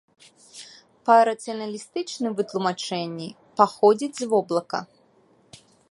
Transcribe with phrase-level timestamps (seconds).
[1.09, 3.29] Па рацыяналістычным вытлумачэнні,
[3.61, 4.79] паходзіць з воблака.